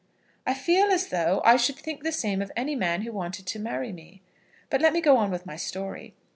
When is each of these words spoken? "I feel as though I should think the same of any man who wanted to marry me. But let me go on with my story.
"I 0.47 0.55
feel 0.55 0.87
as 0.87 1.09
though 1.09 1.43
I 1.45 1.57
should 1.57 1.75
think 1.75 2.01
the 2.01 2.11
same 2.11 2.41
of 2.41 2.51
any 2.55 2.75
man 2.75 3.03
who 3.03 3.11
wanted 3.13 3.45
to 3.45 3.59
marry 3.59 3.91
me. 3.93 4.23
But 4.71 4.81
let 4.81 4.93
me 4.93 4.99
go 4.99 5.15
on 5.17 5.29
with 5.29 5.45
my 5.45 5.57
story. 5.57 6.15